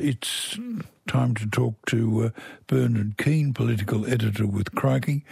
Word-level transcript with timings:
It's 0.00 0.58
time 1.06 1.34
to 1.34 1.46
talk 1.46 1.74
to 1.86 2.24
uh, 2.24 2.30
Bernard 2.66 3.18
Keane, 3.18 3.52
political 3.52 4.10
editor 4.10 4.46
with 4.46 4.74
Crikey, 4.74 5.24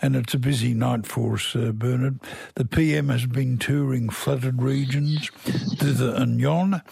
and 0.00 0.14
it's 0.14 0.32
a 0.32 0.38
busy 0.38 0.74
night 0.74 1.06
for 1.06 1.34
us, 1.34 1.56
uh, 1.56 1.72
Bernard. 1.72 2.20
The 2.54 2.64
PM 2.64 3.08
has 3.08 3.26
been 3.26 3.58
touring 3.58 4.10
flooded 4.10 4.62
regions, 4.62 5.28
thither 5.28 6.14
and 6.14 6.40
yon. 6.40 6.82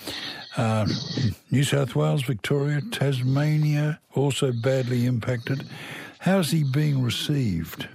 Uh, 0.57 0.89
New 1.53 1.63
South 1.63 1.95
Wales, 1.95 2.25
Victoria, 2.25 2.81
Tasmania, 2.91 4.01
also 4.15 4.53
badly 4.53 5.07
impacted. 5.07 5.65
How's 6.19 6.51
he 6.51 6.65
being 6.65 7.01
received? 7.01 7.89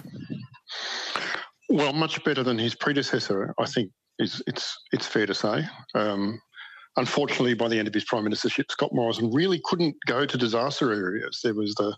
Well, 1.67 1.91
much 1.91 2.23
better 2.23 2.43
than 2.43 2.57
his 2.57 2.73
predecessor, 2.73 3.54
I 3.59 3.65
think. 3.65 3.91
Is 4.17 4.41
it's 4.47 4.77
it's 4.93 5.05
fair 5.05 5.25
to 5.25 5.33
say. 5.33 5.65
Um, 5.93 6.39
unfortunately, 6.98 7.54
by 7.54 7.67
the 7.67 7.77
end 7.77 7.88
of 7.88 7.94
his 7.94 8.05
prime 8.05 8.26
ministership, 8.26 8.72
Scott 8.72 8.94
Morrison 8.94 9.31
really 9.31 9.62
couldn't 9.63 9.95
go 10.08 10.26
to 10.26 10.38
disaster 10.38 10.94
areas. 10.94 11.40
There 11.44 11.54
was 11.54 11.73
the 11.76 11.95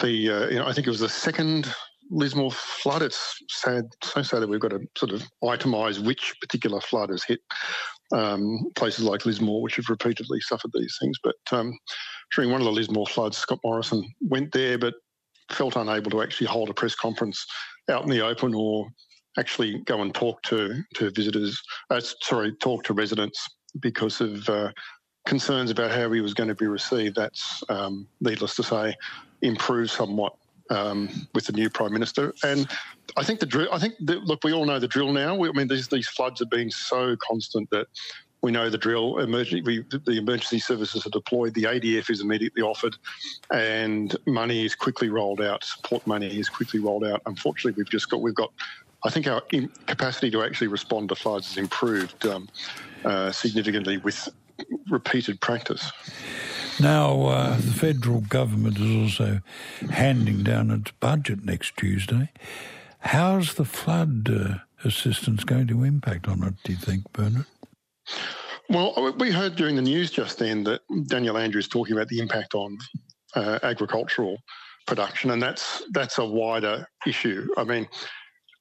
the 0.00 0.30
uh, 0.30 0.48
you 0.48 0.58
know 0.58 0.66
I 0.66 0.72
think 0.72 0.86
it 0.86 0.90
was 0.90 1.00
the 1.00 1.08
second 1.08 1.72
Lismore 2.10 2.52
flood. 2.52 3.02
It's 3.02 3.38
sad, 3.48 3.84
so 4.02 4.22
sad 4.22 4.40
that 4.40 4.48
we've 4.48 4.60
got 4.60 4.70
to 4.70 4.80
sort 4.96 5.12
of 5.12 5.22
itemise 5.42 5.98
which 6.04 6.34
particular 6.40 6.80
flood 6.80 7.10
has 7.10 7.24
hit 7.24 7.40
um, 8.12 8.70
places 8.76 9.04
like 9.04 9.26
Lismore, 9.26 9.62
which 9.62 9.76
have 9.76 9.88
repeatedly 9.88 10.40
suffered 10.40 10.70
these 10.74 10.96
things. 11.00 11.18
But 11.22 11.36
um, 11.52 11.76
during 12.34 12.50
one 12.50 12.60
of 12.60 12.64
the 12.64 12.72
Lismore 12.72 13.06
floods, 13.06 13.38
Scott 13.38 13.60
Morrison 13.64 14.04
went 14.20 14.52
there, 14.52 14.78
but 14.78 14.94
felt 15.50 15.76
unable 15.76 16.10
to 16.10 16.22
actually 16.22 16.46
hold 16.46 16.68
a 16.68 16.74
press 16.74 16.94
conference 16.94 17.44
out 17.90 18.04
in 18.04 18.10
the 18.10 18.24
open 18.24 18.54
or 18.54 18.86
actually 19.38 19.82
go 19.86 20.02
and 20.02 20.14
talk 20.14 20.42
to 20.42 20.82
to 20.94 21.10
visitors. 21.10 21.60
Uh, 21.90 22.00
sorry, 22.22 22.52
talk 22.60 22.84
to 22.84 22.94
residents 22.94 23.46
because 23.80 24.20
of 24.20 24.48
uh, 24.48 24.72
concerns 25.26 25.70
about 25.70 25.90
how 25.90 26.10
he 26.10 26.20
was 26.20 26.34
going 26.34 26.48
to 26.48 26.54
be 26.54 26.66
received. 26.66 27.16
That's 27.16 27.62
um, 27.68 28.08
needless 28.20 28.56
to 28.56 28.62
say, 28.62 28.94
improved 29.42 29.90
somewhat 29.90 30.34
um, 30.70 31.08
with 31.34 31.46
the 31.46 31.52
new 31.52 31.70
prime 31.70 31.92
minister. 31.92 32.34
And 32.42 32.66
I 33.16 33.22
think 33.22 33.40
the 33.40 33.46
drill. 33.46 33.68
I 33.72 33.78
think 33.78 33.94
the, 34.00 34.16
look, 34.16 34.40
we 34.44 34.52
all 34.52 34.64
know 34.64 34.78
the 34.78 34.88
drill 34.88 35.12
now. 35.12 35.34
We, 35.34 35.48
I 35.48 35.52
mean, 35.52 35.68
these 35.68 35.88
these 35.88 36.08
floods 36.08 36.40
have 36.40 36.50
been 36.50 36.70
so 36.70 37.16
constant 37.16 37.70
that. 37.70 37.86
We 38.40 38.52
know 38.52 38.70
the 38.70 38.78
drill. 38.78 39.18
Emergency, 39.18 39.62
we, 39.62 39.98
the 40.04 40.16
emergency 40.16 40.60
services 40.60 41.04
are 41.04 41.10
deployed. 41.10 41.54
The 41.54 41.64
ADF 41.64 42.08
is 42.08 42.20
immediately 42.20 42.62
offered, 42.62 42.94
and 43.52 44.16
money 44.28 44.64
is 44.64 44.76
quickly 44.76 45.08
rolled 45.08 45.40
out. 45.40 45.64
Support 45.64 46.06
money 46.06 46.38
is 46.38 46.48
quickly 46.48 46.78
rolled 46.78 47.02
out. 47.04 47.20
Unfortunately, 47.26 47.76
we've 47.76 47.90
just 47.90 48.08
got 48.08 48.22
we've 48.22 48.36
got 48.36 48.52
I 49.04 49.10
think 49.10 49.26
our 49.26 49.42
capacity 49.86 50.30
to 50.30 50.42
actually 50.42 50.68
respond 50.68 51.08
to 51.10 51.14
floods 51.14 51.48
has 51.48 51.56
improved 51.56 52.26
um, 52.26 52.48
uh, 53.04 53.30
significantly 53.32 53.98
with 53.98 54.28
repeated 54.88 55.40
practice. 55.40 55.90
Now, 56.80 57.22
uh, 57.22 57.56
the 57.56 57.72
federal 57.72 58.20
government 58.20 58.78
is 58.78 58.94
also 58.94 59.40
handing 59.90 60.44
down 60.44 60.70
its 60.70 60.92
budget 60.92 61.44
next 61.44 61.76
Tuesday. 61.76 62.30
How's 63.00 63.54
the 63.54 63.64
flood 63.64 64.28
uh, 64.30 64.58
assistance 64.84 65.44
going 65.44 65.66
to 65.68 65.84
impact 65.84 66.28
on 66.28 66.42
it, 66.44 66.54
do 66.64 66.72
you 66.72 66.78
think, 66.78 67.12
Bernard? 67.12 67.46
Well, 68.68 69.14
we 69.18 69.30
heard 69.30 69.56
during 69.56 69.76
the 69.76 69.82
news 69.82 70.10
just 70.10 70.38
then 70.38 70.62
that 70.64 70.82
Daniel 71.06 71.38
Andrews 71.38 71.68
talking 71.68 71.96
about 71.96 72.08
the 72.08 72.20
impact 72.20 72.54
on 72.54 72.78
uh, 73.34 73.58
agricultural 73.62 74.38
production, 74.86 75.30
and 75.30 75.42
that's 75.42 75.82
that's 75.92 76.18
a 76.18 76.24
wider 76.24 76.86
issue. 77.06 77.48
I 77.56 77.64
mean, 77.64 77.88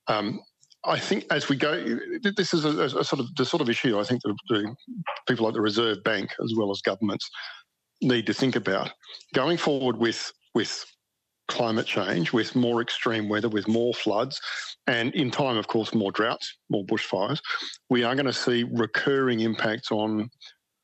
um, 0.07 0.41
I 0.87 0.97
think 0.97 1.25
as 1.31 1.49
we 1.49 1.57
go, 1.57 1.99
this 2.35 2.53
is 2.53 2.63
a, 2.63 2.69
a, 2.69 3.03
sort 3.03 3.19
of 3.19 3.35
the 3.35 3.45
sort 3.45 3.61
of 3.61 3.69
issue 3.69 3.99
I 3.99 4.03
think 4.03 4.21
the, 4.23 4.35
the 4.49 4.75
people 5.27 5.45
like 5.45 5.53
the 5.53 5.61
Reserve 5.61 6.03
Bank 6.03 6.31
as 6.43 6.53
well 6.55 6.71
as 6.71 6.81
governments 6.81 7.29
need 8.01 8.25
to 8.27 8.33
think 8.33 8.55
about 8.55 8.91
going 9.33 9.57
forward 9.57 9.97
with 9.97 10.31
with 10.55 10.85
climate 11.47 11.85
change, 11.85 12.33
with 12.33 12.55
more 12.55 12.81
extreme 12.81 13.29
weather, 13.29 13.49
with 13.49 13.67
more 13.67 13.93
floods, 13.93 14.39
and 14.85 15.13
in 15.15 15.31
time, 15.31 15.57
of 15.57 15.67
course, 15.67 15.93
more 15.93 16.11
droughts, 16.11 16.57
more 16.69 16.85
bushfires. 16.85 17.39
We 17.89 18.03
are 18.03 18.15
going 18.15 18.25
to 18.25 18.33
see 18.33 18.65
recurring 18.71 19.41
impacts 19.41 19.91
on 19.91 20.29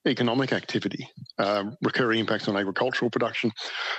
economic 0.05 0.51
activity, 0.51 1.07
um, 1.39 1.77
recurring 1.81 2.19
impacts 2.19 2.47
on 2.47 2.57
agricultural 2.57 3.09
production. 3.09 3.51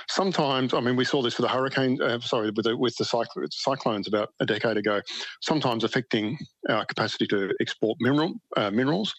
Sometimes, 0.07 0.73
I 0.73 0.79
mean, 0.79 0.95
we 0.95 1.05
saw 1.05 1.21
this 1.21 1.37
with 1.37 1.47
the 1.47 1.53
hurricane, 1.53 1.99
uh, 2.01 2.19
sorry, 2.19 2.51
with 2.55 2.65
the, 2.65 2.77
with 2.77 2.95
the 2.97 3.05
cyclones 3.51 4.07
about 4.07 4.29
a 4.39 4.45
decade 4.45 4.77
ago, 4.77 5.01
sometimes 5.41 5.83
affecting 5.83 6.37
our 6.69 6.85
capacity 6.85 7.27
to 7.27 7.53
export 7.59 7.97
mineral, 7.99 8.33
uh, 8.57 8.69
minerals. 8.69 9.13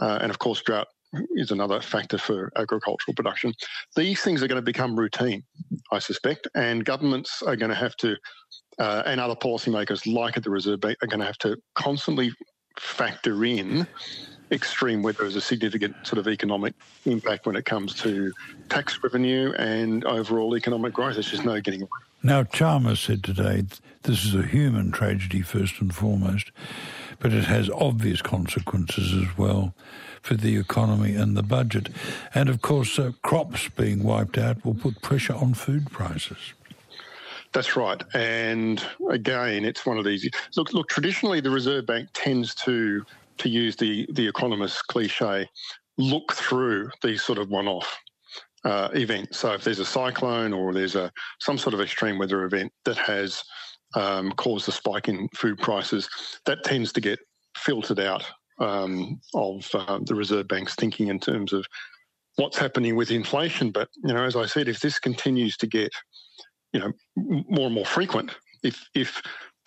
Uh, 0.00 0.18
and 0.22 0.30
of 0.30 0.38
course, 0.38 0.62
drought 0.62 0.88
is 1.36 1.50
another 1.50 1.80
factor 1.80 2.18
for 2.18 2.52
agricultural 2.56 3.14
production. 3.14 3.52
These 3.96 4.22
things 4.22 4.42
are 4.42 4.48
going 4.48 4.60
to 4.60 4.62
become 4.62 4.98
routine, 4.98 5.42
I 5.92 5.98
suspect, 5.98 6.48
and 6.54 6.84
governments 6.84 7.42
are 7.42 7.56
going 7.56 7.70
to 7.70 7.76
have 7.76 7.96
to, 7.96 8.16
uh, 8.78 9.02
and 9.06 9.20
other 9.20 9.34
policymakers 9.34 10.10
like 10.12 10.36
at 10.36 10.44
the 10.44 10.50
Reserve 10.50 10.80
Bank 10.80 10.96
are 11.02 11.08
going 11.08 11.20
to 11.20 11.26
have 11.26 11.38
to 11.38 11.56
constantly 11.74 12.32
factor 12.78 13.44
in 13.44 13.86
extreme 14.50 15.02
weather 15.02 15.24
has 15.24 15.36
a 15.36 15.40
significant 15.40 15.94
sort 16.04 16.18
of 16.18 16.28
economic 16.28 16.74
impact 17.04 17.46
when 17.46 17.56
it 17.56 17.64
comes 17.64 17.94
to 17.96 18.32
tax 18.68 18.98
revenue 19.02 19.52
and 19.58 20.04
overall 20.04 20.56
economic 20.56 20.92
growth. 20.92 21.14
There's 21.14 21.30
just 21.30 21.44
no 21.44 21.60
getting 21.60 21.82
away. 21.82 21.90
Now, 22.22 22.44
Chalmers 22.44 23.00
said 23.00 23.24
today 23.24 23.64
this 24.02 24.24
is 24.24 24.34
a 24.34 24.42
human 24.42 24.92
tragedy 24.92 25.42
first 25.42 25.80
and 25.80 25.94
foremost, 25.94 26.50
but 27.18 27.32
it 27.32 27.44
has 27.44 27.70
obvious 27.70 28.20
consequences 28.20 29.12
as 29.12 29.38
well 29.38 29.74
for 30.22 30.34
the 30.34 30.56
economy 30.56 31.14
and 31.14 31.36
the 31.36 31.42
budget. 31.42 31.88
And 32.34 32.48
of 32.48 32.60
course, 32.60 32.98
uh, 32.98 33.12
crops 33.22 33.68
being 33.70 34.02
wiped 34.02 34.36
out 34.36 34.64
will 34.64 34.74
put 34.74 35.00
pressure 35.00 35.34
on 35.34 35.54
food 35.54 35.90
prices. 35.90 36.52
That's 37.52 37.74
right. 37.74 38.02
And 38.14 38.84
again, 39.10 39.64
it's 39.64 39.84
one 39.84 39.98
of 39.98 40.04
these. 40.04 40.28
Look, 40.56 40.72
look. 40.72 40.88
Traditionally, 40.88 41.40
the 41.40 41.50
Reserve 41.50 41.84
Bank 41.84 42.08
tends 42.12 42.54
to 42.56 43.04
to 43.40 43.48
use 43.48 43.76
the 43.76 44.08
the 44.12 44.26
economist 44.26 44.86
cliche, 44.88 45.48
look 45.98 46.32
through 46.32 46.90
these 47.02 47.22
sort 47.22 47.38
of 47.38 47.48
one-off 47.50 47.96
uh, 48.64 48.88
events. 48.94 49.38
So 49.38 49.52
if 49.52 49.64
there's 49.64 49.78
a 49.78 49.84
cyclone 49.84 50.52
or 50.52 50.72
there's 50.72 50.96
a 50.96 51.10
some 51.40 51.58
sort 51.58 51.74
of 51.74 51.80
extreme 51.80 52.18
weather 52.18 52.44
event 52.44 52.72
that 52.84 52.98
has 52.98 53.42
um, 53.94 54.32
caused 54.32 54.68
a 54.68 54.72
spike 54.72 55.08
in 55.08 55.28
food 55.34 55.58
prices, 55.58 56.08
that 56.46 56.64
tends 56.64 56.92
to 56.92 57.00
get 57.00 57.18
filtered 57.56 58.00
out 58.00 58.24
um, 58.60 59.20
of 59.34 59.68
uh, 59.74 59.98
the 60.04 60.14
Reserve 60.14 60.48
Bank's 60.48 60.74
thinking 60.74 61.08
in 61.08 61.18
terms 61.18 61.52
of 61.52 61.64
what's 62.36 62.58
happening 62.58 62.96
with 62.96 63.10
inflation. 63.10 63.70
But 63.70 63.88
you 64.04 64.14
know, 64.14 64.24
as 64.24 64.36
I 64.36 64.46
said, 64.46 64.68
if 64.68 64.80
this 64.80 64.98
continues 64.98 65.56
to 65.58 65.66
get 65.66 65.90
you 66.72 66.80
know 66.80 66.92
more 67.16 67.66
and 67.66 67.74
more 67.74 67.86
frequent, 67.86 68.30
if 68.62 68.86
if 68.94 69.20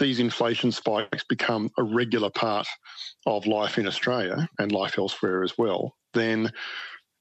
these 0.03 0.19
inflation 0.19 0.69
spikes 0.71 1.23
become 1.23 1.71
a 1.77 1.83
regular 1.83 2.29
part 2.29 2.67
of 3.25 3.47
life 3.47 3.77
in 3.77 3.87
Australia 3.87 4.47
and 4.59 4.71
life 4.71 4.97
elsewhere 4.97 5.43
as 5.43 5.57
well, 5.57 5.95
then 6.13 6.51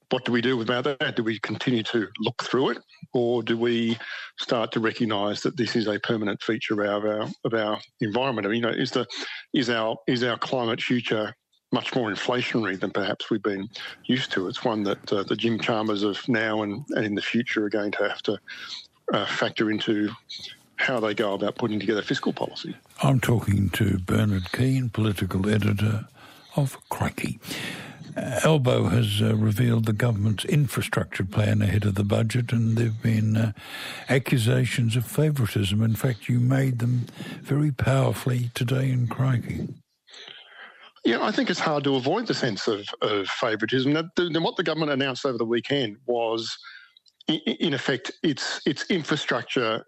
what 0.09 0.25
do 0.25 0.33
we 0.33 0.41
do 0.41 0.61
about 0.61 0.83
that? 0.83 1.15
Do 1.15 1.23
we 1.23 1.39
continue 1.39 1.81
to 1.83 2.07
look 2.19 2.43
through 2.43 2.71
it, 2.71 2.77
or 3.13 3.41
do 3.41 3.57
we 3.57 3.97
start 4.37 4.73
to 4.73 4.81
recognise 4.81 5.41
that 5.41 5.55
this 5.55 5.77
is 5.77 5.87
a 5.87 5.97
permanent 5.97 6.43
feature 6.43 6.83
of 6.83 7.05
our 7.05 7.27
of 7.45 7.53
our 7.53 7.79
environment? 8.01 8.45
I 8.45 8.49
mean, 8.49 8.57
you 8.57 8.69
know, 8.69 8.77
is 8.77 8.91
the 8.91 9.07
is 9.53 9.69
our 9.69 9.95
is 10.05 10.23
our 10.23 10.37
climate 10.37 10.81
future 10.81 11.33
much 11.71 11.95
more 11.95 12.11
inflationary 12.11 12.79
than 12.79 12.91
perhaps 12.91 13.31
we've 13.31 13.41
been 13.41 13.67
used 14.05 14.31
to? 14.33 14.49
It's 14.49 14.63
one 14.63 14.83
that 14.83 15.11
uh, 15.11 15.23
the 15.23 15.37
Jim 15.37 15.57
Chalmers 15.57 16.03
of 16.03 16.19
now 16.27 16.61
and, 16.63 16.83
and 16.89 17.05
in 17.05 17.15
the 17.15 17.21
future 17.21 17.65
are 17.65 17.69
going 17.69 17.91
to 17.93 18.09
have 18.09 18.21
to 18.23 18.37
uh, 19.13 19.25
factor 19.25 19.71
into 19.71 20.09
how 20.83 20.99
they 20.99 21.13
go 21.13 21.33
about 21.33 21.55
putting 21.55 21.79
together 21.79 22.01
fiscal 22.01 22.33
policy. 22.33 22.75
I'm 23.01 23.19
talking 23.19 23.69
to 23.71 23.97
Bernard 23.99 24.51
Keane, 24.51 24.89
political 24.89 25.49
editor 25.49 26.07
of 26.55 26.77
Crikey. 26.89 27.39
Uh, 28.15 28.39
Albo 28.43 28.89
has 28.89 29.21
uh, 29.21 29.35
revealed 29.35 29.85
the 29.85 29.93
government's 29.93 30.45
infrastructure 30.45 31.23
plan 31.23 31.61
ahead 31.61 31.85
of 31.85 31.95
the 31.95 32.03
budget, 32.03 32.51
and 32.51 32.77
there 32.77 32.85
have 32.85 33.01
been 33.01 33.35
uh, 33.35 33.51
accusations 34.07 34.95
of 34.95 35.05
favouritism. 35.05 35.81
In 35.81 35.95
fact, 35.95 36.29
you 36.29 36.39
made 36.39 36.79
them 36.79 37.07
very 37.41 37.71
powerfully 37.71 38.51
today 38.53 38.91
in 38.91 39.07
Crikey. 39.07 39.67
Yeah, 41.05 41.23
I 41.23 41.31
think 41.31 41.49
it's 41.49 41.59
hard 41.59 41.83
to 41.85 41.95
avoid 41.95 42.27
the 42.27 42.33
sense 42.33 42.67
of, 42.67 42.87
of 43.01 43.27
favouritism. 43.27 43.93
what 43.93 44.55
the 44.55 44.63
government 44.63 44.91
announced 44.91 45.25
over 45.25 45.37
the 45.37 45.45
weekend 45.45 45.97
was, 46.05 46.55
in 47.27 47.73
effect, 47.73 48.11
its 48.21 48.61
its 48.65 48.89
infrastructure 48.89 49.83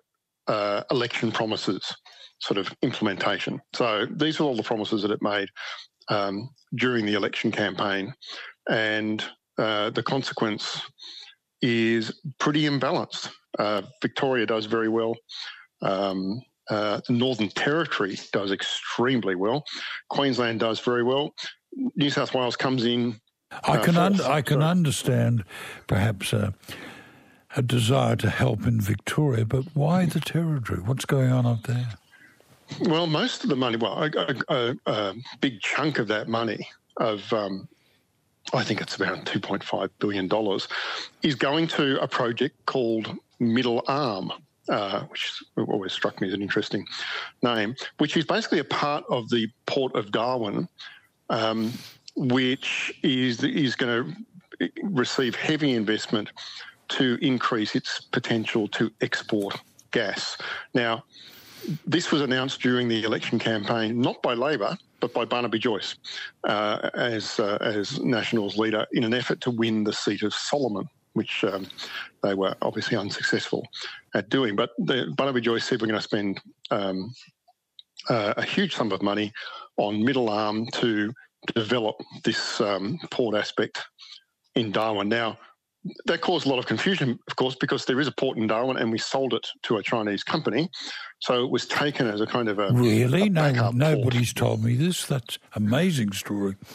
uh, 0.48 0.84
election 0.92 1.32
promises 1.32 1.96
sort 2.40 2.58
of 2.58 2.74
implementation. 2.82 3.60
So 3.74 4.06
these 4.12 4.40
are 4.40 4.44
all 4.44 4.56
the 4.56 4.64
promises 4.64 5.02
that 5.02 5.12
it 5.12 5.22
made 5.22 5.50
um, 6.10 6.50
during 6.76 7.06
the 7.06 7.14
election 7.14 7.52
campaign, 7.52 8.14
and 8.70 9.24
uh, 9.58 9.90
the 9.92 10.04
consequence 10.04 10.82
is 11.62 12.22
pretty 12.40 12.64
imbalanced. 12.64 13.30
Uh, 13.58 13.84
Victoria 14.02 14.46
does 14.46 14.66
very 14.66 14.90
well. 14.90 15.16
Um, 15.82 16.42
uh, 16.70 17.00
Northern 17.10 17.50
Territory 17.50 18.18
does 18.34 18.52
extremely 18.52 19.36
well. 19.36 19.64
Queensland 20.10 20.60
does 20.60 20.80
very 20.80 21.04
well. 21.04 21.34
New 21.96 22.10
South 22.10 22.34
Wales 22.34 22.56
comes 22.56 22.86
in 22.86 23.20
I 23.64 23.78
can 23.78 23.98
un- 23.98 24.22
I 24.22 24.42
can 24.42 24.62
understand 24.62 25.44
perhaps 25.88 26.34
a, 27.56 27.62
desire 27.62 28.16
to 28.18 28.30
help 28.30 28.66
in 28.66 28.82
Victoria, 28.82 29.46
but 29.46 29.64
why 29.74 30.06
the 30.06 30.20
territory? 30.20 30.80
What's 30.80 31.06
going 31.06 31.32
on 31.32 31.46
up 31.46 31.64
there? 31.64 31.90
Well, 32.82 33.08
most 33.08 33.44
of 33.44 33.50
the 33.50 33.56
money, 33.56 33.78
well, 33.78 34.04
a, 34.04 34.36
a, 34.50 34.76
a 34.86 35.14
big 35.40 35.62
chunk 35.62 36.00
of 36.00 36.08
that 36.08 36.28
money 36.28 36.68
of 36.98 37.32
um, 37.34 37.68
I 38.54 38.64
think 38.64 38.82
it's 38.82 39.00
around 39.00 39.26
$2.5 39.26 39.90
billion, 40.00 40.60
is 41.24 41.36
going 41.36 41.68
to 41.68 42.02
a 42.02 42.08
project 42.08 42.66
called 42.66 43.16
Middle 43.40 43.84
Arm, 43.88 44.32
uh, 44.70 45.02
which 45.02 45.44
always 45.58 45.94
struck 45.94 46.22
me 46.22 46.28
as 46.28 46.34
an 46.34 46.42
interesting 46.42 46.86
name, 47.42 47.76
which 47.98 48.16
is 48.18 48.26
basically 48.26 48.60
a 48.60 48.66
part 48.66 49.04
of 49.10 49.30
the 49.30 49.48
port 49.66 49.96
of 49.96 50.12
Darwin, 50.12 50.68
um, 51.30 51.74
which 52.16 52.94
is, 53.04 53.44
is 53.44 53.76
going 53.76 54.16
to 54.60 54.70
receive 54.84 55.36
heavy 55.36 55.74
investment 55.74 56.32
to 56.90 57.18
increase 57.22 57.76
its 57.76 58.02
potential 58.02 58.68
to 58.70 58.92
export 59.02 59.56
gas. 59.92 60.38
Now, 60.74 61.04
this 61.86 62.12
was 62.12 62.22
announced 62.22 62.62
during 62.62 62.88
the 62.88 63.04
election 63.04 63.40
campaign, 63.40 64.00
not 64.00 64.22
by 64.22 64.34
Labor, 64.34 64.78
but 65.00 65.14
by 65.14 65.26
Barnaby 65.26 65.60
Joyce 65.60 65.96
uh, 66.44 66.90
as, 66.96 67.40
uh, 67.40 67.58
as 67.62 68.00
Nationals 68.00 68.58
leader 68.58 68.86
in 68.94 69.04
an 69.04 69.14
effort 69.14 69.42
to 69.42 69.52
win 69.52 69.84
the 69.84 69.94
seat 69.94 70.24
of 70.24 70.34
Solomon, 70.34 70.88
which 71.14 71.44
um, 71.44 71.68
they 72.24 72.34
were 72.34 72.56
obviously 72.62 72.98
unsuccessful 72.98 73.68
at 74.14 74.30
doing. 74.30 74.56
But 74.56 74.72
the, 74.78 75.14
Barnaby 75.18 75.42
Joyce 75.42 75.66
said 75.66 75.82
we're 75.82 75.88
going 75.88 76.00
to 76.00 76.04
spend 76.04 76.42
um, 76.72 77.14
uh, 78.10 78.34
a 78.38 78.44
huge 78.44 78.76
sum 78.76 78.92
of 78.92 79.02
money 79.02 79.32
on 79.78 80.04
Middle 80.04 80.30
Arm 80.30 80.68
to 80.74 81.14
develop 81.54 81.96
this 82.24 82.62
um, 82.62 83.00
port 83.12 83.36
aspect 83.36 83.84
in 84.56 84.72
Darwin. 84.72 85.10
Now, 85.10 85.38
that 86.06 86.22
caused 86.22 86.46
a 86.46 86.50
lot 86.50 86.60
of 86.60 86.66
confusion, 86.66 87.20
of 87.28 87.36
course, 87.36 87.56
because 87.56 87.86
there 87.86 88.00
is 88.00 88.08
a 88.08 88.12
port 88.12 88.38
in 88.38 88.48
Darwin 88.48 88.78
and 88.78 88.92
we 88.92 88.98
sold 88.98 89.34
it 89.34 89.48
to 89.64 89.78
a 89.78 89.84
Chinese 89.84 90.24
company. 90.24 90.70
So 91.20 91.44
it 91.44 91.52
was 91.52 91.66
taken 91.68 92.08
as 92.08 92.22
a 92.22 92.26
kind 92.26 92.50
of 92.50 92.60
a. 92.60 92.72
Really? 92.72 93.24
A 93.24 93.30
no, 93.30 93.72
nobody's 93.72 94.34
port. 94.34 94.50
told 94.50 94.64
me 94.64 94.76
this. 94.76 95.06
That's 95.06 95.40
amazing 95.56 96.12
story. 96.14 96.56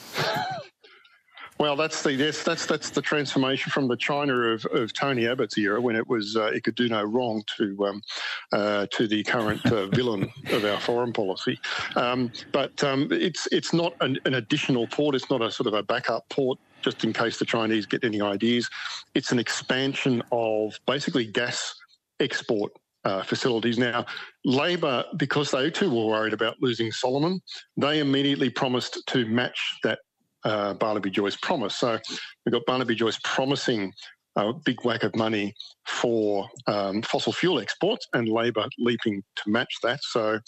Well, 1.61 1.77
that's 1.77 2.03
the 2.03 2.15
yes, 2.15 2.43
that's 2.43 2.65
that's 2.65 2.89
the 2.89 3.03
transformation 3.03 3.71
from 3.71 3.87
the 3.87 3.97
China 3.97 4.33
of, 4.33 4.65
of 4.73 4.95
Tony 4.95 5.29
Abbott's 5.29 5.59
era, 5.59 5.79
when 5.79 5.95
it 5.95 6.09
was 6.09 6.35
uh, 6.35 6.47
it 6.47 6.65
could 6.65 6.75
do 6.75 6.89
no 6.89 7.03
wrong, 7.03 7.45
to 7.59 7.87
um, 7.87 8.03
uh, 8.51 8.87
to 8.93 9.07
the 9.07 9.23
current 9.25 9.67
uh, 9.67 9.87
villain 9.95 10.33
of 10.53 10.65
our 10.65 10.81
foreign 10.81 11.13
policy. 11.13 11.61
Um, 11.97 12.33
but 12.53 12.83
um, 12.83 13.09
it's 13.11 13.47
it's 13.53 13.75
not 13.75 13.95
an, 14.01 14.19
an, 14.25 14.33
additional 14.33 14.87
port. 14.87 15.15
It's 15.15 15.29
not 15.29 15.43
a 15.43 15.53
sort 15.53 15.67
of 15.67 15.75
a 15.75 15.83
backup 15.83 16.27
port 16.31 16.59
just 16.83 17.05
in 17.05 17.13
case 17.13 17.39
the 17.39 17.45
Chinese 17.45 17.87
get 17.87 18.05
any 18.05 18.21
ideas. 18.21 18.69
It's 19.15 19.33
an 19.33 19.39
expansion 19.39 20.23
of 20.33 20.79
basically 20.87 21.27
gas 21.27 21.75
export 22.21 22.73
uh, 23.05 23.23
facilities. 23.23 23.79
Now, 23.79 24.07
Labor, 24.45 25.05
because 25.17 25.51
they 25.51 25.71
too 25.71 25.91
were 25.91 26.07
worried 26.07 26.33
about 26.33 26.57
losing 26.61 26.93
Solomon, 26.93 27.41
they 27.77 28.01
immediately 28.01 28.51
promised 28.51 29.03
to 29.09 29.27
match 29.27 29.79
that 29.85 30.01
uh, 30.45 30.75
Barnaby 30.75 31.11
Joyce 31.11 31.37
promise. 31.37 31.77
So 31.77 31.99
we've 32.45 32.53
got 32.53 32.65
Barnaby 32.67 32.95
Joyce 32.95 33.19
promising 33.25 33.93
a 34.37 34.53
big 34.53 34.85
whack 34.85 35.03
of 35.03 35.15
money 35.17 35.55
for 35.87 36.49
um, 36.67 37.03
fossil 37.03 37.33
fuel 37.33 37.59
exports 37.59 38.07
and 38.15 38.29
Labor 38.29 38.67
leaping 38.79 39.23
to 39.37 39.51
match 39.51 39.75
that. 39.83 40.01
So 40.03 40.39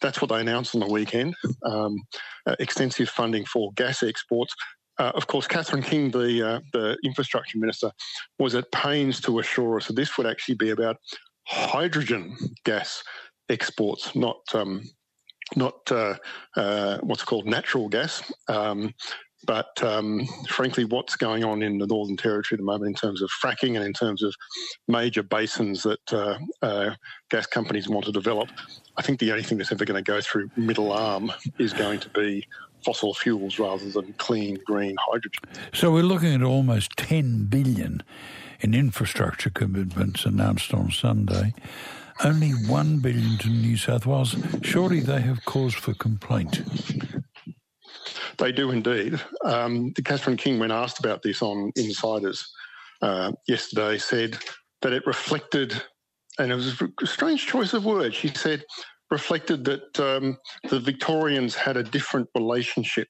that's 0.00 0.20
what 0.20 0.28
they 0.28 0.40
announced 0.40 0.74
on 0.74 0.80
the 0.80 0.86
weekend 0.86 1.34
um, 1.64 1.96
uh, 2.46 2.56
extensive 2.58 3.08
funding 3.08 3.44
for 3.46 3.72
gas 3.72 4.02
exports. 4.02 4.54
Uh, 4.98 5.12
of 5.14 5.26
course, 5.26 5.46
Catherine 5.46 5.82
King, 5.82 6.10
the 6.10 6.48
uh, 6.48 6.60
the 6.72 6.96
infrastructure 7.04 7.58
minister, 7.58 7.90
was 8.38 8.54
at 8.54 8.70
pains 8.72 9.20
to 9.22 9.40
assure 9.40 9.76
us 9.76 9.88
that 9.88 9.96
this 9.96 10.16
would 10.16 10.26
actually 10.26 10.54
be 10.54 10.70
about 10.70 10.96
hydrogen 11.46 12.36
gas 12.64 13.02
exports, 13.48 14.14
not 14.14 14.38
um, 14.54 14.82
not 15.56 15.74
uh, 15.90 16.14
uh 16.56 16.98
what's 17.02 17.24
called 17.24 17.46
natural 17.46 17.88
gas. 17.88 18.32
Um, 18.48 18.94
but 19.46 19.82
um, 19.82 20.26
frankly, 20.48 20.84
what's 20.84 21.16
going 21.16 21.44
on 21.44 21.62
in 21.62 21.78
the 21.78 21.86
Northern 21.86 22.16
Territory 22.16 22.56
at 22.56 22.60
the 22.60 22.64
moment 22.64 22.88
in 22.88 22.94
terms 22.94 23.22
of 23.22 23.30
fracking 23.42 23.76
and 23.76 23.84
in 23.84 23.92
terms 23.92 24.22
of 24.22 24.34
major 24.88 25.22
basins 25.22 25.82
that 25.82 26.12
uh, 26.12 26.38
uh, 26.62 26.94
gas 27.30 27.46
companies 27.46 27.88
want 27.88 28.06
to 28.06 28.12
develop, 28.12 28.48
I 28.96 29.02
think 29.02 29.20
the 29.20 29.32
only 29.32 29.42
thing 29.42 29.58
that's 29.58 29.72
ever 29.72 29.84
going 29.84 30.02
to 30.02 30.10
go 30.10 30.20
through 30.20 30.50
middle 30.56 30.92
arm 30.92 31.32
is 31.58 31.72
going 31.72 32.00
to 32.00 32.08
be 32.10 32.46
fossil 32.84 33.14
fuels 33.14 33.58
rather 33.58 33.88
than 33.88 34.12
clean 34.14 34.58
green 34.66 34.96
hydrogen. 35.00 35.42
So 35.72 35.92
we're 35.92 36.02
looking 36.02 36.34
at 36.34 36.42
almost 36.42 36.96
10 36.96 37.46
billion 37.46 38.02
in 38.60 38.74
infrastructure 38.74 39.50
commitments 39.50 40.24
announced 40.24 40.72
on 40.72 40.90
Sunday. 40.90 41.54
Only 42.22 42.50
1 42.50 42.98
billion 43.00 43.38
to 43.38 43.48
New 43.48 43.76
South 43.76 44.06
Wales. 44.06 44.36
Surely 44.62 45.00
they 45.00 45.20
have 45.20 45.44
cause 45.44 45.74
for 45.74 45.94
complaint. 45.94 46.62
They 48.38 48.52
do 48.52 48.70
indeed. 48.70 49.20
Um, 49.44 49.92
Catherine 50.04 50.36
King, 50.36 50.58
when 50.58 50.70
asked 50.70 50.98
about 50.98 51.22
this 51.22 51.42
on 51.42 51.72
Insiders 51.76 52.52
uh, 53.02 53.32
yesterday, 53.46 53.98
said 53.98 54.38
that 54.82 54.92
it 54.92 55.06
reflected, 55.06 55.82
and 56.38 56.50
it 56.50 56.54
was 56.54 56.80
a 56.80 57.06
strange 57.06 57.46
choice 57.46 57.72
of 57.72 57.84
words. 57.84 58.14
She 58.14 58.28
said 58.28 58.64
reflected 59.14 59.64
that 59.64 60.00
um, 60.00 60.36
the 60.70 60.80
Victorians 60.80 61.54
had 61.54 61.76
a 61.76 61.84
different 61.84 62.28
relationship 62.34 63.08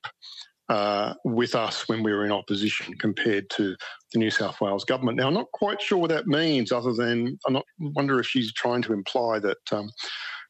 uh, 0.68 1.14
with 1.24 1.54
us 1.54 1.88
when 1.88 2.02
we 2.02 2.12
were 2.12 2.26
in 2.26 2.32
opposition 2.40 2.94
compared 2.98 3.48
to 3.48 3.74
the 4.12 4.18
New 4.18 4.30
South 4.30 4.60
Wales 4.60 4.84
government. 4.84 5.16
Now, 5.16 5.28
I'm 5.28 5.40
not 5.42 5.50
quite 5.52 5.80
sure 5.80 5.96
what 5.96 6.10
that 6.10 6.26
means, 6.26 6.72
other 6.72 6.92
than 6.92 7.38
I 7.48 7.62
wonder 7.78 8.20
if 8.20 8.26
she's 8.26 8.52
trying 8.52 8.82
to 8.82 8.92
imply 8.92 9.38
that 9.38 9.64
um, 9.72 9.88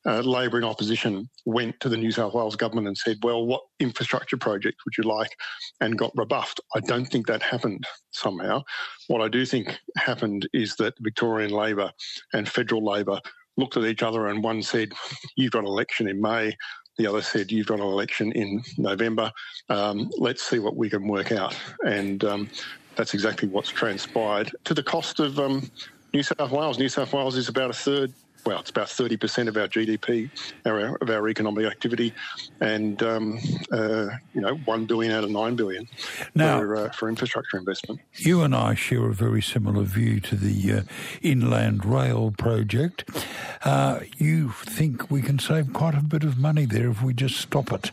uh, 0.06 0.20
Labor 0.20 0.58
in 0.58 0.64
opposition 0.64 1.30
went 1.46 1.78
to 1.80 1.88
the 1.88 1.96
New 1.96 2.10
South 2.10 2.34
Wales 2.34 2.56
government 2.56 2.88
and 2.88 2.96
said, 2.96 3.16
"Well, 3.22 3.46
what 3.46 3.62
infrastructure 3.78 4.36
project 4.36 4.76
would 4.84 4.96
you 4.98 5.04
like?" 5.04 5.32
and 5.80 5.98
got 6.02 6.12
rebuffed. 6.16 6.60
I 6.76 6.80
don't 6.80 7.06
think 7.06 7.26
that 7.26 7.42
happened 7.42 7.84
somehow. 8.10 8.62
What 9.06 9.22
I 9.22 9.28
do 9.28 9.46
think 9.46 9.78
happened 9.96 10.48
is 10.52 10.74
that 10.76 10.94
Victorian 11.00 11.52
Labor 11.52 11.90
and 12.32 12.48
federal 12.48 12.84
Labor 12.84 13.20
looked 13.56 13.76
at 13.76 13.84
each 13.84 14.02
other 14.02 14.28
and 14.28 14.42
one 14.42 14.62
said, 14.62 14.92
You've 15.36 15.52
got 15.52 15.60
an 15.60 15.66
election 15.66 16.08
in 16.08 16.20
May. 16.20 16.56
The 16.98 17.06
other 17.06 17.22
said, 17.22 17.50
You've 17.50 17.66
got 17.66 17.80
an 17.80 17.86
election 17.86 18.32
in 18.32 18.62
November. 18.78 19.30
Um, 19.68 20.10
let's 20.18 20.42
see 20.42 20.58
what 20.58 20.76
we 20.76 20.90
can 20.90 21.06
work 21.06 21.32
out. 21.32 21.56
And 21.86 22.24
um, 22.24 22.50
that's 22.96 23.14
exactly 23.14 23.48
what's 23.48 23.70
transpired 23.70 24.52
to 24.64 24.74
the 24.74 24.82
cost 24.82 25.20
of 25.20 25.38
um, 25.38 25.70
New 26.12 26.22
South 26.22 26.50
Wales. 26.50 26.78
New 26.78 26.88
South 26.88 27.12
Wales 27.12 27.36
is 27.36 27.48
about 27.48 27.70
a 27.70 27.74
third 27.74 28.12
well, 28.46 28.60
it's 28.60 28.70
about 28.70 28.88
30% 28.88 29.48
of 29.48 29.56
our 29.56 29.68
GDP, 29.68 30.30
our, 30.66 30.96
of 30.96 31.10
our 31.10 31.28
economic 31.28 31.66
activity, 31.66 32.12
and, 32.60 33.02
um, 33.02 33.38
uh, 33.72 34.08
you 34.34 34.40
know, 34.40 34.56
1 34.56 34.84
billion 34.86 35.12
out 35.12 35.24
of 35.24 35.30
9 35.30 35.56
billion 35.56 35.88
now, 36.34 36.58
for, 36.58 36.76
uh, 36.76 36.90
for 36.90 37.08
infrastructure 37.08 37.56
investment. 37.56 38.00
You 38.16 38.42
and 38.42 38.54
I 38.54 38.74
share 38.74 39.06
a 39.06 39.14
very 39.14 39.42
similar 39.42 39.84
view 39.84 40.20
to 40.20 40.36
the 40.36 40.72
uh, 40.72 40.82
Inland 41.22 41.84
Rail 41.84 42.32
project. 42.36 43.04
Uh, 43.64 44.00
you 44.18 44.50
think 44.50 45.10
we 45.10 45.22
can 45.22 45.38
save 45.38 45.72
quite 45.72 45.94
a 45.94 46.02
bit 46.02 46.24
of 46.24 46.38
money 46.38 46.66
there 46.66 46.90
if 46.90 47.02
we 47.02 47.14
just 47.14 47.36
stop 47.36 47.72
it? 47.72 47.92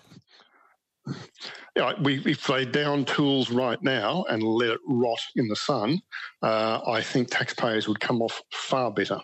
Yeah, 1.75 1.93
we, 2.01 2.21
if 2.25 2.45
they 2.47 2.65
down 2.65 3.05
tools 3.05 3.49
right 3.49 3.81
now 3.81 4.25
and 4.29 4.43
let 4.43 4.71
it 4.71 4.79
rot 4.85 5.21
in 5.37 5.47
the 5.47 5.55
sun, 5.55 6.01
uh, 6.43 6.81
I 6.85 7.01
think 7.01 7.29
taxpayers 7.29 7.87
would 7.87 8.01
come 8.01 8.21
off 8.21 8.41
far 8.51 8.91
better 8.91 9.19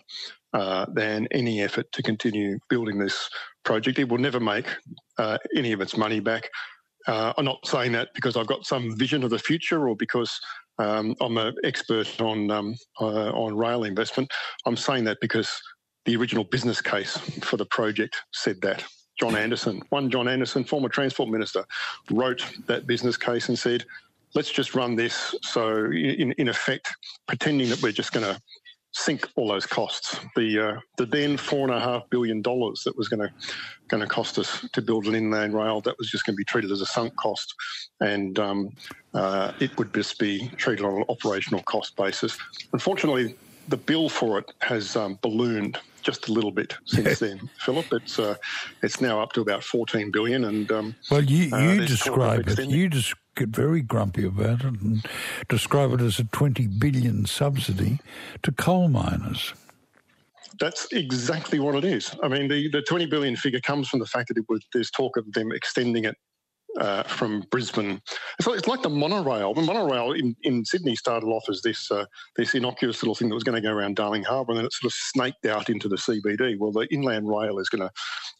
uh, 0.52 0.86
than 0.92 1.28
any 1.30 1.60
effort 1.60 1.90
to 1.92 2.02
continue 2.02 2.58
building 2.68 2.98
this 2.98 3.28
project. 3.64 3.98
It 3.98 4.08
will 4.08 4.18
never 4.18 4.40
make 4.40 4.66
uh, 5.18 5.38
any 5.54 5.72
of 5.72 5.80
its 5.80 5.96
money 5.96 6.20
back. 6.20 6.48
Uh, 7.06 7.32
I'm 7.36 7.44
not 7.44 7.66
saying 7.66 7.92
that 7.92 8.08
because 8.14 8.36
I've 8.36 8.46
got 8.46 8.66
some 8.66 8.96
vision 8.96 9.22
of 9.22 9.30
the 9.30 9.38
future 9.38 9.88
or 9.88 9.96
because 9.96 10.38
um, 10.78 11.14
I'm 11.20 11.36
an 11.38 11.54
expert 11.64 12.20
on 12.20 12.50
um, 12.50 12.74
uh, 13.00 13.30
on 13.30 13.56
rail 13.56 13.84
investment. 13.84 14.30
I'm 14.66 14.76
saying 14.76 15.04
that 15.04 15.18
because 15.20 15.60
the 16.04 16.16
original 16.16 16.44
business 16.44 16.80
case 16.80 17.16
for 17.42 17.56
the 17.56 17.66
project 17.66 18.16
said 18.32 18.60
that. 18.62 18.84
John 19.18 19.34
Anderson, 19.34 19.82
one 19.88 20.10
John 20.10 20.28
Anderson, 20.28 20.62
former 20.64 20.88
transport 20.88 21.28
minister, 21.28 21.64
wrote 22.10 22.44
that 22.66 22.86
business 22.86 23.16
case 23.16 23.48
and 23.48 23.58
said, 23.58 23.84
let's 24.34 24.50
just 24.50 24.74
run 24.74 24.94
this. 24.94 25.34
So, 25.42 25.86
in, 25.86 26.32
in 26.38 26.48
effect, 26.48 26.94
pretending 27.26 27.68
that 27.70 27.82
we're 27.82 27.92
just 27.92 28.12
going 28.12 28.24
to 28.24 28.40
sink 28.92 29.28
all 29.36 29.48
those 29.48 29.66
costs. 29.66 30.18
The 30.36 30.68
uh, 30.68 30.80
the 30.96 31.06
then 31.06 31.36
four 31.36 31.66
and 31.66 31.76
a 31.76 31.80
half 31.80 32.08
billion 32.10 32.42
dollars 32.42 32.82
that 32.84 32.96
was 32.96 33.08
going 33.08 33.20
to 33.20 33.32
going 33.88 34.02
to 34.02 34.06
cost 34.06 34.38
us 34.38 34.66
to 34.72 34.82
build 34.82 35.06
an 35.06 35.14
inland 35.14 35.54
rail 35.54 35.80
that 35.82 35.96
was 35.98 36.10
just 36.10 36.26
going 36.26 36.34
to 36.34 36.38
be 36.38 36.44
treated 36.44 36.70
as 36.70 36.80
a 36.80 36.86
sunk 36.86 37.14
cost, 37.16 37.54
and 38.00 38.38
um, 38.38 38.70
uh, 39.14 39.52
it 39.60 39.76
would 39.78 39.92
just 39.94 40.18
be 40.18 40.48
treated 40.56 40.84
on 40.84 40.96
an 40.96 41.04
operational 41.08 41.62
cost 41.62 41.96
basis. 41.96 42.36
Unfortunately, 42.72 43.34
the 43.68 43.76
bill 43.76 44.08
for 44.08 44.38
it 44.38 44.50
has 44.60 44.96
um, 44.96 45.18
ballooned 45.22 45.78
just 46.02 46.28
a 46.28 46.32
little 46.32 46.50
bit 46.50 46.74
since 46.86 47.18
then, 47.18 47.48
Philip. 47.58 47.86
It's 47.92 48.18
uh, 48.18 48.36
it's 48.82 49.00
now 49.00 49.20
up 49.20 49.32
to 49.32 49.40
about 49.40 49.62
fourteen 49.62 50.10
billion, 50.10 50.44
and 50.44 50.70
um, 50.72 50.94
well, 51.10 51.22
you, 51.22 51.54
uh, 51.54 51.58
you 51.58 51.86
describe 51.86 52.48
it. 52.48 52.58
You 52.68 52.88
des- 52.88 53.14
get 53.38 53.48
very 53.50 53.82
grumpy 53.82 54.26
about 54.26 54.60
it 54.60 54.80
and 54.80 55.06
describe 55.48 55.92
it 55.92 56.00
as 56.00 56.18
a 56.18 56.24
20 56.24 56.66
billion 56.66 57.24
subsidy 57.26 57.98
to 58.42 58.52
coal 58.52 58.88
miners. 58.88 59.54
That's 60.58 60.88
exactly 60.92 61.60
what 61.60 61.76
it 61.76 61.84
is. 61.84 62.14
I 62.22 62.28
mean, 62.28 62.48
the, 62.48 62.68
the 62.70 62.82
20 62.82 63.06
billion 63.06 63.36
figure 63.36 63.60
comes 63.60 63.88
from 63.88 64.00
the 64.00 64.06
fact 64.06 64.28
that 64.28 64.38
it 64.38 64.44
was, 64.48 64.66
there's 64.72 64.90
talk 64.90 65.16
of 65.16 65.32
them 65.32 65.52
extending 65.52 66.04
it 66.04 66.16
uh, 66.78 67.02
from 67.04 67.44
Brisbane. 67.50 68.00
So 68.40 68.52
it's 68.52 68.68
like 68.68 68.82
the 68.82 68.90
monorail. 68.90 69.54
The 69.54 69.62
monorail 69.62 70.12
in, 70.12 70.36
in 70.42 70.64
Sydney 70.64 70.96
started 70.96 71.26
off 71.26 71.48
as 71.48 71.62
this 71.62 71.90
uh, 71.90 72.04
this 72.36 72.54
innocuous 72.54 73.02
little 73.02 73.14
thing 73.14 73.28
that 73.28 73.34
was 73.34 73.44
going 73.44 73.60
to 73.60 73.66
go 73.66 73.72
around 73.72 73.96
Darling 73.96 74.22
Harbour, 74.22 74.52
and 74.52 74.58
then 74.58 74.66
it 74.66 74.72
sort 74.72 74.90
of 74.92 74.94
snaked 74.94 75.46
out 75.46 75.68
into 75.68 75.88
the 75.88 75.96
CBD. 75.96 76.58
Well, 76.58 76.72
the 76.72 76.86
inland 76.92 77.28
rail 77.28 77.58
is 77.58 77.68
going 77.68 77.82
to 77.82 77.90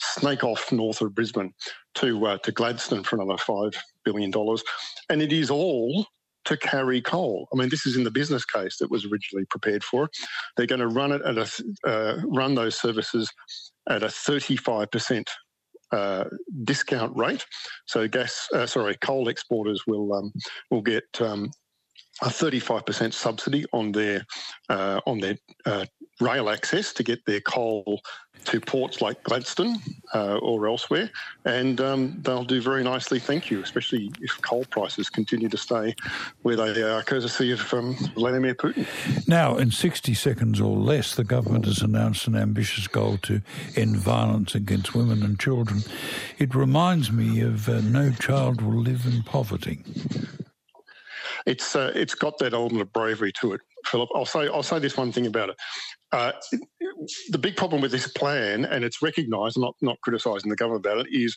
snake 0.00 0.44
off 0.44 0.70
north 0.72 1.00
of 1.00 1.14
Brisbane 1.14 1.52
to 1.96 2.26
uh, 2.26 2.38
to 2.38 2.52
Gladstone 2.52 3.04
for 3.04 3.16
another 3.16 3.38
five 3.38 3.72
billion 4.04 4.30
dollars, 4.30 4.62
and 5.10 5.20
it 5.20 5.32
is 5.32 5.50
all 5.50 6.06
to 6.44 6.56
carry 6.56 7.02
coal. 7.02 7.48
I 7.52 7.56
mean, 7.56 7.68
this 7.68 7.84
is 7.86 7.96
in 7.96 8.04
the 8.04 8.10
business 8.10 8.44
case 8.44 8.78
that 8.78 8.90
was 8.90 9.04
originally 9.04 9.44
prepared 9.46 9.84
for. 9.84 10.08
They're 10.56 10.66
going 10.66 10.80
to 10.80 10.88
run 10.88 11.12
it 11.12 11.22
at 11.22 11.36
a 11.36 11.48
uh, 11.86 12.22
run 12.26 12.54
those 12.54 12.78
services 12.78 13.30
at 13.88 14.02
a 14.02 14.08
35 14.08 14.90
percent 14.90 15.30
uh, 15.92 16.24
discount 16.64 17.16
rate. 17.16 17.44
So 17.86 18.08
gas, 18.08 18.48
uh, 18.54 18.66
sorry, 18.66 18.96
coal 18.96 19.28
exporters 19.28 19.82
will 19.86 20.12
um, 20.14 20.32
will 20.70 20.82
get 20.82 21.04
um, 21.20 21.50
a 22.22 22.26
35% 22.26 23.12
subsidy 23.12 23.64
on 23.72 23.92
their 23.92 24.24
uh, 24.68 25.00
on 25.06 25.18
their 25.18 25.36
uh, 25.66 25.86
rail 26.20 26.50
access 26.50 26.92
to 26.94 27.02
get 27.02 27.24
their 27.26 27.40
coal 27.40 28.00
to 28.44 28.60
ports 28.60 29.00
like 29.00 29.22
Gladstone 29.24 29.76
uh, 30.14 30.38
or 30.38 30.66
elsewhere, 30.66 31.10
and 31.44 31.80
um, 31.80 32.16
they'll 32.22 32.44
do 32.44 32.62
very 32.62 32.82
nicely. 32.82 33.18
Thank 33.18 33.50
you, 33.50 33.62
especially 33.62 34.10
if 34.20 34.40
coal 34.42 34.64
prices 34.70 35.10
continue 35.10 35.48
to 35.48 35.56
stay 35.56 35.94
where 36.42 36.56
they 36.56 36.82
are, 36.82 37.02
courtesy 37.02 37.52
of 37.52 37.74
um, 37.74 37.94
Vladimir 38.14 38.54
Putin. 38.54 38.86
Now, 39.28 39.56
in 39.56 39.70
60 39.70 40.14
seconds 40.14 40.60
or 40.60 40.76
less, 40.76 41.14
the 41.14 41.24
government 41.24 41.66
has 41.66 41.82
announced 41.82 42.26
an 42.26 42.36
ambitious 42.36 42.86
goal 42.86 43.18
to 43.22 43.42
end 43.76 43.96
violence 43.96 44.54
against 44.54 44.94
women 44.94 45.22
and 45.22 45.38
children. 45.38 45.82
It 46.38 46.54
reminds 46.54 47.12
me 47.12 47.40
of 47.40 47.68
uh, 47.68 47.80
No 47.80 48.12
Child 48.12 48.62
Will 48.62 48.80
Live 48.80 49.04
in 49.04 49.22
Poverty 49.24 49.82
it's 51.46 51.74
uh, 51.74 51.92
it's 51.94 52.14
got 52.14 52.38
that 52.38 52.52
element 52.52 52.82
of 52.82 52.92
bravery 52.92 53.32
to 53.40 53.54
it, 53.54 53.60
Philip. 53.86 54.08
I'll 54.14 54.26
say 54.26 54.48
I'll 54.48 54.62
say 54.62 54.78
this 54.78 54.96
one 54.96 55.12
thing 55.12 55.26
about 55.26 55.48
it. 55.50 55.56
Uh, 56.10 56.32
the 57.30 57.38
big 57.38 57.56
problem 57.56 57.82
with 57.82 57.90
this 57.90 58.08
plan, 58.08 58.64
and 58.64 58.84
it's 58.84 59.02
recognised, 59.02 59.58
not 59.58 59.74
not 59.82 60.00
criticising 60.02 60.48
the 60.48 60.56
government 60.56 60.86
about 60.86 61.06
it, 61.06 61.08
is 61.10 61.36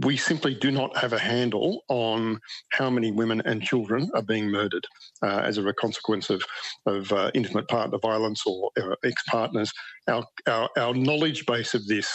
we 0.00 0.16
simply 0.16 0.54
do 0.54 0.70
not 0.70 0.96
have 0.96 1.12
a 1.12 1.18
handle 1.18 1.82
on 1.88 2.38
how 2.72 2.90
many 2.90 3.10
women 3.10 3.40
and 3.44 3.62
children 3.62 4.10
are 4.14 4.22
being 4.22 4.50
murdered 4.50 4.86
uh, 5.22 5.38
as 5.38 5.56
a 5.58 5.72
consequence 5.74 6.28
of, 6.28 6.42
of 6.84 7.10
uh, 7.12 7.30
intimate 7.34 7.66
partner 7.68 7.98
violence 7.98 8.42
or 8.46 8.70
uh, 8.78 8.94
ex 9.04 9.22
partners. 9.28 9.72
Our, 10.08 10.24
our, 10.46 10.68
our 10.76 10.94
knowledge 10.94 11.46
base 11.46 11.74
of 11.74 11.86
this 11.86 12.08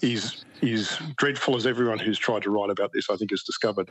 is 0.00 0.44
is 0.62 0.98
dreadful 1.16 1.56
as 1.56 1.66
everyone 1.66 1.98
who's 1.98 2.18
tried 2.18 2.42
to 2.42 2.50
write 2.50 2.70
about 2.70 2.92
this, 2.92 3.10
I 3.10 3.16
think, 3.16 3.30
has 3.30 3.42
discovered 3.42 3.90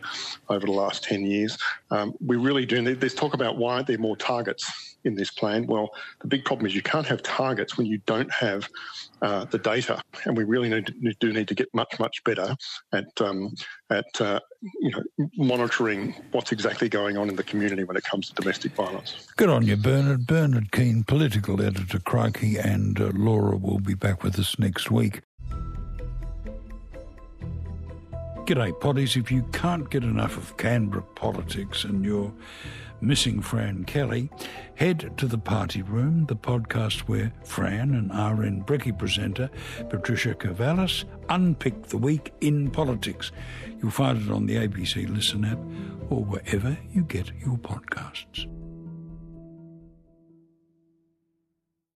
over 0.50 0.66
the 0.66 0.72
last 0.72 1.04
10 1.04 1.26
years. 1.26 1.58
Um, 1.92 2.14
we 2.20 2.36
really 2.36 2.66
do 2.66 2.82
need, 2.82 3.00
there's 3.00 3.16
talk 3.16 3.34
about 3.34 3.58
why 3.58 3.76
aren't 3.76 3.88
there 3.88 3.98
more 3.98 4.18
targets 4.18 4.98
in 5.04 5.16
this 5.16 5.32
plan? 5.32 5.66
Well, 5.68 5.90
the 6.20 6.28
big 6.28 6.44
problem 6.44 6.66
is 6.66 6.76
you 6.76 6.82
can't 6.82 7.08
have 7.08 7.24
targets 7.24 7.78
when 7.78 7.88
you 7.88 8.00
don't 8.06 8.32
have 8.34 8.68
uh, 9.22 9.46
the 9.46 9.58
data, 9.58 10.02
and 10.26 10.36
we 10.36 10.44
really 10.44 10.70
need 10.70 10.88
to, 10.88 11.14
do 11.20 11.34
need 11.34 11.48
to 11.48 11.56
get 11.56 11.74
much, 11.74 12.00
much 12.00 12.24
better 12.24 12.56
at, 12.92 13.22
um, 13.22 13.56
at 13.90 14.22
uh, 14.22 14.40
you 14.80 14.92
know, 14.92 15.30
monitoring 15.38 16.14
what's 16.32 16.52
exactly 16.52 16.90
going 16.90 17.18
on 17.18 17.30
in 17.30 17.36
the 17.36 17.44
community 17.44 17.84
when 17.84 17.98
it 17.98 18.04
comes 18.04 18.28
to 18.28 18.34
domestic 18.34 18.74
violence. 18.74 19.28
Good 19.38 19.50
on 19.50 19.66
you, 19.66 19.78
Bernard. 19.78 20.28
Bernard 20.28 20.72
Keane, 20.72 21.04
political 21.04 21.62
editor, 21.62 22.00
Crikey, 22.00 22.58
and 22.58 23.00
uh, 23.00 23.12
Laura 23.14 23.58
will 23.58 23.80
be 23.80 23.94
back 23.94 24.24
with 24.24 24.38
us 24.38 24.60
next 24.60 24.92
week. 24.92 25.22
G'day, 28.48 28.72
potties. 28.72 29.18
If 29.18 29.30
you 29.30 29.44
can't 29.52 29.90
get 29.90 30.06
enough 30.06 30.38
of 30.38 30.56
Canberra 30.56 31.02
politics 31.16 31.84
and 31.84 32.06
you're 32.06 32.32
missing 33.02 33.42
Fran 33.42 33.84
Kelly, 33.84 34.30
head 34.76 35.12
to 35.18 35.28
the 35.28 35.38
Party 35.38 35.82
Room, 35.82 36.28
the 36.28 36.36
podcast 36.38 37.00
where 37.10 37.34
Fran 37.44 37.94
and 37.94 38.10
RN 38.10 38.64
Brekkie 38.64 38.98
presenter 38.98 39.50
Patricia 39.90 40.34
Karvelas 40.34 41.04
unpick 41.28 41.88
the 41.88 41.98
week 41.98 42.34
in 42.40 42.72
politics. 42.72 43.34
You'll 43.82 43.92
find 43.92 44.22
it 44.22 44.32
on 44.32 44.46
the 44.46 44.56
ABC 44.56 45.14
Listen 45.14 45.44
app 45.44 45.60
or 46.10 46.24
wherever 46.24 46.78
you 46.94 47.04
get 47.04 47.30
your 47.46 47.58
podcasts. 47.58 48.48